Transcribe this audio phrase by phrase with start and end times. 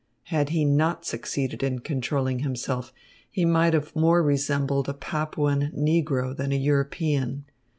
[0.33, 2.91] Had he not succeeded in controlling himself,
[3.29, 7.45] he might have more resembled a Papuan negro than a European.